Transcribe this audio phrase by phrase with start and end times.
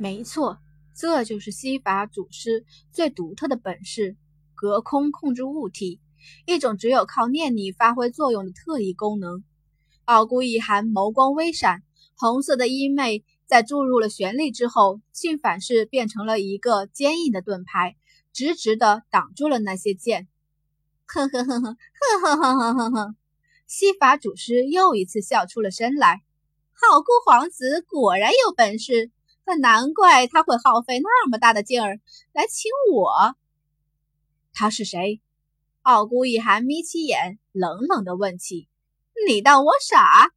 [0.00, 0.58] 没错，
[0.94, 4.16] 这就是西法祖师最独特的本事——
[4.54, 6.00] 隔空控制物体，
[6.46, 9.42] 一种只有靠念力发挥作用的特异功能。
[10.04, 11.82] 傲孤一寒眸光微闪，
[12.14, 17.96] 红色的衣袂在注入了玄力之后，竟反是变成了一个坚硬的盾牌，
[18.32, 20.28] 直直的挡住了那些剑。
[21.06, 21.76] 哼哼哼哼
[22.20, 23.16] 哼哼哼哼哼！
[23.66, 26.22] 西法祖师又一次笑出了声来。
[26.88, 29.10] 傲孤皇子果然有本事。
[29.48, 32.00] 那难怪他会耗费那么大的劲儿
[32.34, 33.34] 来请我。
[34.52, 35.22] 他是谁？
[35.80, 38.68] 傲孤一寒眯起眼，冷冷的问起
[39.26, 40.32] ：“你当我傻？”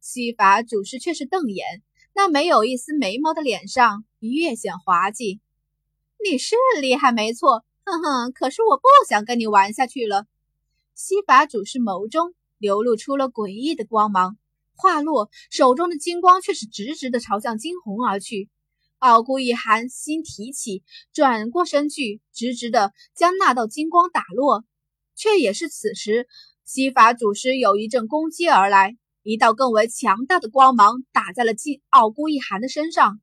[0.00, 1.82] 西法主师却是瞪眼，
[2.14, 5.42] 那没有一丝眉毛的脸上越显滑稽。
[6.24, 10.24] 你是厉害没错，哼哼，可是我不想跟你玩下去了。
[10.94, 14.38] 西法主师眸中流露出了诡异的光芒。
[14.80, 18.48] 话落，手中的金光却是直直的朝向金红而去。
[18.98, 24.64] 傲孤一寒心提起，转过身去，直直的将那道金光打落。
[25.14, 26.26] 却也是此时，
[26.64, 33.20] 西法祖师有一阵攻击而来，一道更为强大的光芒打在了金傲孤一寒的身上，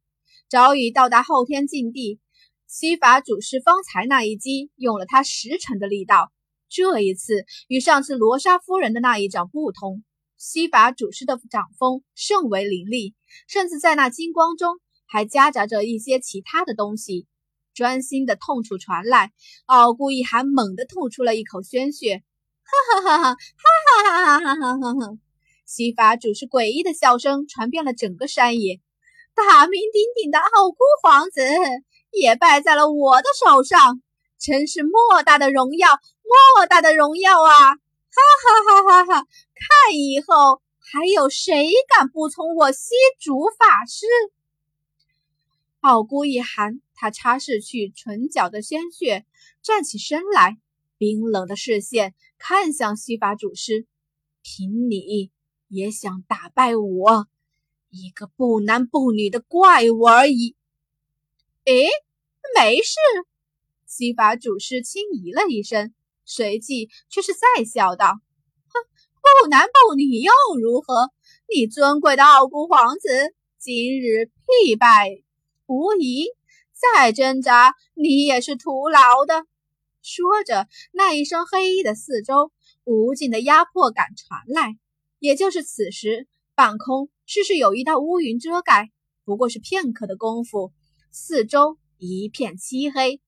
[0.49, 2.19] 早已到达后天境地。
[2.67, 6.31] 西法祖师方才那一击用了他十成的力道，
[6.69, 10.03] 这一次与上次罗莎夫人的那一掌不同。
[10.37, 13.15] 西法祖师的掌风甚为凌厉，
[13.47, 17.27] 甚至在那金光中还夹杂着一些其他的东西。
[17.73, 19.31] 专心的痛楚传来，
[19.65, 22.23] 傲孤一寒猛地吐出了一口鲜血，
[22.63, 25.17] 哈哈哈哈，哈哈哈哈哈哈！
[25.65, 28.79] 西法祖师诡异的笑声传遍了整个山野。
[29.35, 31.41] 大名鼎鼎的傲孤皇子
[32.11, 34.01] 也败在了我的手上，
[34.39, 35.89] 真是莫大的荣耀，
[36.55, 37.75] 莫大的荣耀啊！
[38.17, 39.27] 哈哈哈哈哈！
[39.53, 44.05] 看以后还有谁敢不从我西主法师？
[45.81, 49.25] 傲孤一寒，他擦拭去唇角的鲜血，
[49.61, 50.57] 站起身来，
[50.97, 53.85] 冰冷的视线看向西法祖师
[54.41, 55.31] ：“凭你
[55.67, 57.27] 也想打败我，
[57.89, 60.55] 一个不男不女的怪物而已。”
[61.65, 61.87] 诶，
[62.55, 62.95] 没事。
[63.85, 65.93] 西法祖师轻咦了一声。
[66.27, 68.19] 随即却是再笑道
[68.69, 68.79] ：“哼，
[69.41, 71.09] 不男不女又如何？
[71.51, 73.07] 你尊贵的傲孤皇子
[73.57, 75.23] 今日必败
[75.65, 76.27] 无疑，
[76.73, 79.45] 再挣扎你也是徒劳的。”
[80.03, 82.51] 说着，那一身黑衣的四周
[82.83, 84.77] 无尽的压迫感传来。
[85.19, 88.91] 也就是此时，半空似是有一道乌云遮盖，
[89.25, 90.71] 不过是片刻的功夫，
[91.11, 93.21] 四周一片漆黑。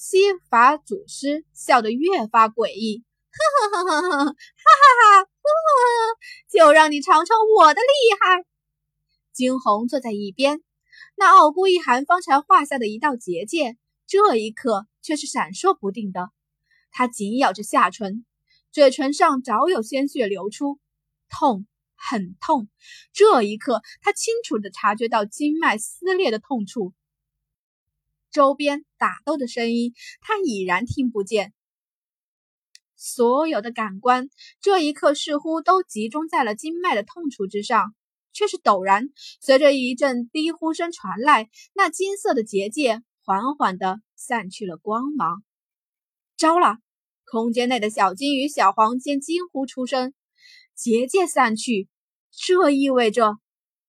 [0.00, 0.16] 西
[0.48, 5.28] 法祖师笑得越发诡异，呵呵呵呵呵，哈哈哈，
[6.48, 8.46] 就让你尝尝我的厉害。
[9.34, 10.62] 惊鸿坐在一边，
[11.16, 16.30] 那傲孤一寒方才画下的一道结界，这一刻却是闪烁不定的。
[16.90, 18.24] 他紧咬着下唇，
[18.72, 20.78] 嘴唇上早有鲜血流出，
[21.28, 22.70] 痛，很痛。
[23.12, 26.94] 这一刻，他清楚地察觉到经脉撕裂的痛处。
[28.30, 31.52] 周边打斗的声音，他已然听不见。
[32.96, 34.28] 所有的感官
[34.60, 37.94] 这一刻似乎都集中在了经脉的痛楚之上，
[38.32, 39.08] 却是陡然，
[39.40, 45.42] 随着一阵低呼声传来，那金色的结界缓缓地散去了光芒。
[46.36, 46.76] 糟了！
[47.24, 50.12] 空间内的小金与小黄间惊呼出声。
[50.74, 51.88] 结界散去，
[52.30, 53.38] 这意味着……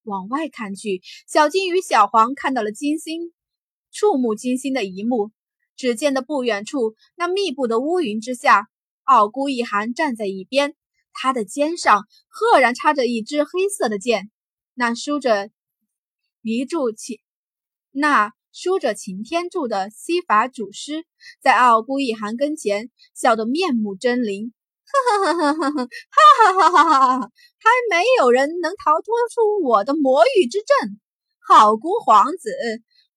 [0.04, 3.32] 往外看去，小金与小黄看到了金星。
[3.92, 5.30] 触目惊心的一幕，
[5.76, 8.66] 只见得不远处那密布的乌云之下，
[9.04, 10.74] 傲孤一寒站在一边，
[11.12, 14.30] 他的肩上赫然插着一支黑色的剑，
[14.74, 15.50] 那梳着
[16.40, 17.18] 一柱擎，
[17.90, 21.04] 那梳着擎天柱的西法祖师
[21.42, 24.52] 在傲孤一寒跟前笑得面目狰狞，
[24.86, 30.98] 哈哈哈哈哈，哈哈哈哈哈，还没有人能逃脱出我的魔域之阵，
[31.48, 32.50] 傲孤皇子。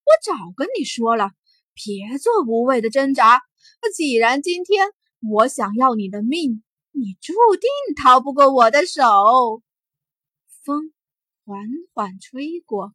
[0.06, 1.32] 我早跟你说了，
[1.74, 3.42] 别做无谓的挣扎。
[3.92, 4.86] 既然今天
[5.32, 6.62] 我想要你的命，
[6.92, 9.02] 你注定逃不过我的手。
[10.62, 10.92] 风
[11.44, 11.58] 缓
[11.92, 12.94] 缓吹过，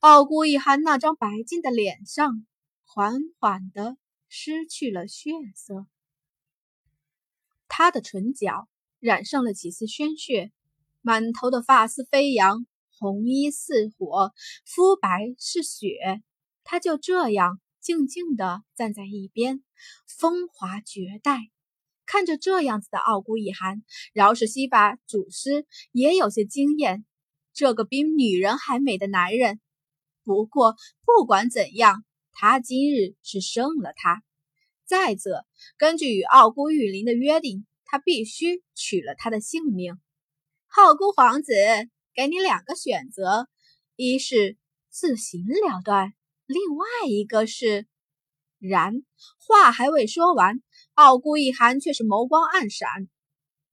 [0.00, 2.46] 傲孤一寒那张白净的脸上
[2.84, 3.96] 缓缓的
[4.28, 5.86] 失去了血色，
[7.68, 8.68] 他的唇角
[9.00, 10.52] 染上了几丝鲜血，
[11.00, 12.66] 满头的发丝飞扬，
[12.98, 14.32] 红衣似火，
[14.66, 16.22] 肤白是雪。
[16.64, 19.62] 他就这样静静地站在一边，
[20.08, 21.38] 风华绝代。
[22.06, 23.82] 看着这样子的傲孤一寒，
[24.12, 27.04] 饶是西法祖师也有些惊艳。
[27.52, 29.60] 这个比女人还美的男人，
[30.22, 30.74] 不过
[31.04, 34.22] 不管怎样，他今日是胜了他。
[34.84, 35.46] 再者，
[35.78, 39.98] 根据与傲孤玉林的约定，他必须取了他的性命。
[40.76, 41.52] 傲孤皇子，
[42.12, 43.48] 给你两个选择：
[43.96, 44.58] 一是
[44.90, 46.12] 自行了断，
[46.46, 47.86] 另外一个是……
[48.58, 49.02] 然
[49.38, 50.62] 话还未说完，
[50.94, 52.88] 傲孤一寒却是眸光暗闪。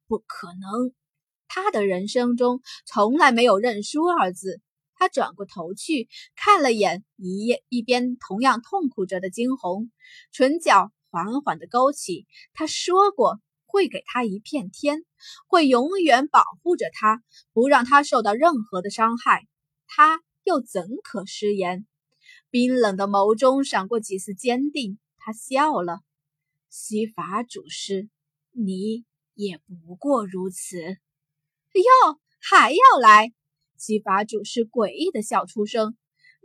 [0.08, 0.94] 不可能，
[1.48, 4.62] 他的人生中从来没有认输二字。
[4.96, 9.90] 他转过头去看了眼一一边同样痛苦着的惊鸿，
[10.32, 12.28] 唇角缓缓的勾起。
[12.54, 15.06] 他说过会给他一片天，
[15.48, 19.48] 会永远保护着他，不让他受到任何的伤害。
[19.88, 21.88] 他又怎可食言？
[22.52, 25.00] 冰冷的眸中闪过几丝坚定。
[25.18, 26.02] 他笑了
[26.70, 28.10] ：“西法主师，
[28.52, 30.78] 你也不过如此。”
[31.74, 33.34] 哟，还要来？
[33.78, 35.96] 西法主师诡异的笑出声，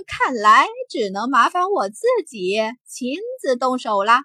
[0.06, 2.56] 看来只能麻烦我自己
[2.86, 4.20] 亲自动手了。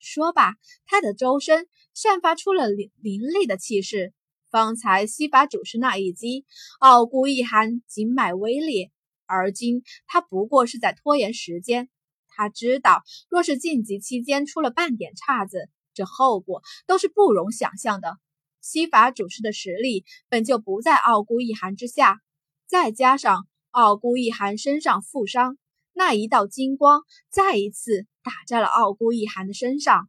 [0.00, 4.12] 说罢，他的周身散发出了凌凌厉的气势。
[4.50, 6.44] 方才西法主师那一击，
[6.78, 8.90] 傲骨一寒，经脉微裂，
[9.32, 11.88] 而今他不过是在拖延时间。
[12.28, 18.18] 他知道，若是晋级期间出了半点岔子，这后果都是不容想象的。
[18.60, 22.20] 西法主师的实力本就不在傲孤一寒之下。
[22.66, 25.58] 再加上傲孤一寒身上负伤，
[25.92, 30.08] 那一道金光再一次打在了傲孤一寒的身上，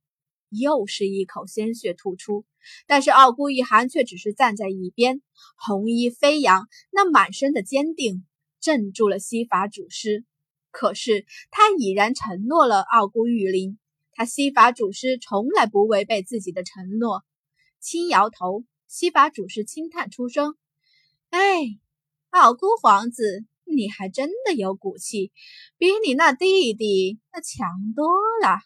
[0.49, 2.45] 又是一口鲜血吐出。
[2.87, 5.21] 但是傲孤一寒却只是站在一边，
[5.57, 8.25] 红衣飞扬，那满身的坚定
[8.63, 10.24] 镇住了西法主师。
[10.71, 13.77] 可是他已然承诺了傲孤玉林，
[14.13, 17.24] 他西法主师从来不违背自己的承诺。
[17.80, 20.56] 轻摇头，西法主师轻叹出声
[21.30, 21.80] ：“哎。”
[22.33, 25.31] 傲孤皇子，你还真的有骨气，
[25.77, 28.07] 比你那弟弟那强多
[28.42, 28.57] 了。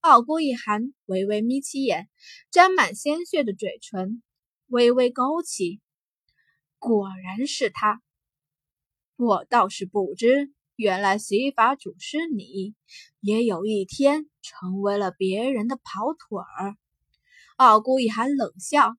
[0.00, 2.08] 傲孤一寒微微眯起眼，
[2.50, 4.22] 沾满鲜血的嘴唇
[4.68, 5.82] 微微勾起，
[6.78, 8.00] 果然是他。
[9.20, 12.74] 我倒是不知，原来洗法主是你，
[13.20, 16.74] 也有一天成为了别人的跑腿儿。
[17.56, 18.96] 傲孤一寒冷笑，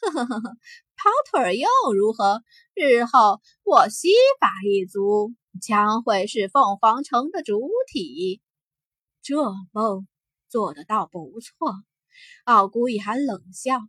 [0.00, 0.56] 呵呵呵呵。
[0.94, 1.68] 跑腿儿又
[1.98, 2.44] 如何？
[2.74, 4.06] 日后我西
[4.40, 8.40] 法一族将会是凤凰城的主体。
[9.20, 9.34] 这
[9.72, 10.06] 梦
[10.48, 11.74] 做得倒不错。
[12.44, 13.80] 傲孤一寒冷笑，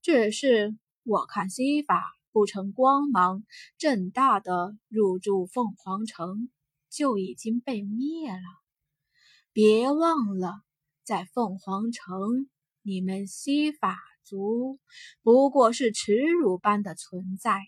[0.00, 2.04] 只是我看西法
[2.38, 3.42] 不成光芒
[3.78, 6.48] 正大的入驻凤凰城，
[6.88, 8.38] 就已经被灭了。
[9.52, 10.60] 别忘了，
[11.02, 12.48] 在凤凰城，
[12.82, 13.98] 你们西法。
[14.22, 14.78] 族
[15.22, 17.60] 不过是耻辱般的存在。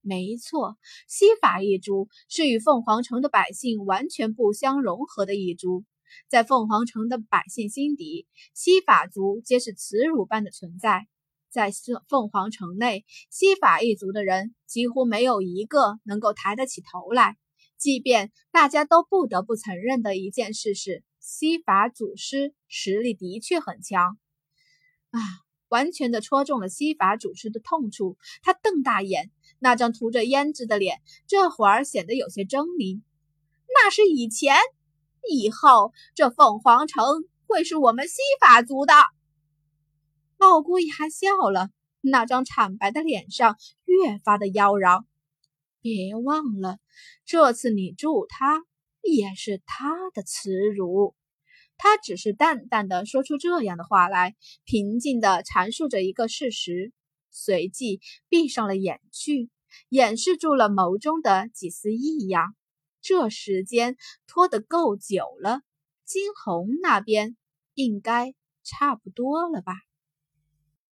[0.00, 0.76] 没错，
[1.06, 5.84] 西法一族是与凤凰城的百姓完全不相融合的一族，
[6.26, 11.06] 在凤凰城的百姓心底，西法族皆是耻辱般的存在。
[11.50, 11.70] 在
[12.08, 17.36] 凤凰城内，西法一族的人几乎没有一个能够抬得起头来。
[17.78, 24.18] 即便大家都不得不承认的一件事是，西法祖师实力的确很强。
[25.10, 25.20] 啊！
[25.68, 33.02] 完全的戳中了西法主师的痛处，他瞪大眼，那张涂着胭脂的脸这会儿显得有些狰狞。
[33.66, 34.56] 那是以前，
[35.30, 37.04] 以后这凤凰城
[37.46, 38.94] 会是我们西法族的。
[40.38, 45.04] 傲孤一寒笑了，那张惨白的脸上越发的妖娆。
[45.80, 46.78] 别忘了，
[47.24, 48.62] 这次你助他，
[49.02, 51.14] 也是他的耻辱。
[51.76, 56.92] 他只是淡淡的说出这样的话来，平静的阐述着一个事实，
[57.30, 59.50] 随即闭上了眼去，
[59.88, 62.54] 掩饰住了眸中的几丝异样。
[63.00, 65.62] 这时间拖得够久了，
[66.04, 67.36] 惊鸿那边
[67.74, 69.74] 应该差不多了吧。